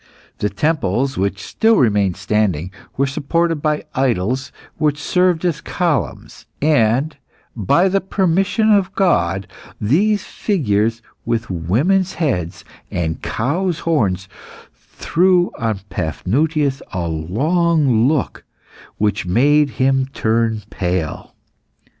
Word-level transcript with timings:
The 0.39 0.49
temples, 0.49 1.15
which 1.15 1.43
still 1.43 1.75
remained 1.75 2.17
standing, 2.17 2.71
were 2.97 3.05
supported 3.05 3.57
by 3.61 3.85
idols 3.93 4.51
which 4.77 4.97
served 4.99 5.45
as 5.45 5.61
columns, 5.61 6.47
and 6.59 7.15
by 7.55 7.87
the 7.87 8.01
permission 8.01 8.71
of 8.71 8.95
God 8.95 9.45
these 9.79 10.23
figures 10.23 11.03
with 11.23 11.51
women's 11.51 12.13
heads 12.15 12.65
and 12.89 13.21
cow's 13.21 13.81
horns, 13.81 14.27
threw 14.73 15.51
on 15.59 15.81
Paphnutius 15.91 16.81
a 16.91 17.07
long 17.07 18.07
look 18.07 18.43
which 18.97 19.27
made 19.27 19.69
him 19.77 20.07
turn 20.11 20.63
pale. 20.71 21.35